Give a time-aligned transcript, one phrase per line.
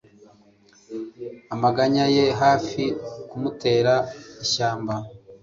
[1.53, 2.83] Amaganya ye hafi
[3.29, 3.93] kumutera
[4.43, 4.93] ishyamba